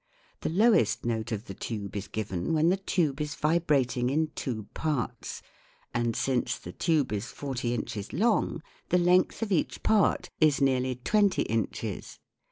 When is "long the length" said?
8.11-9.43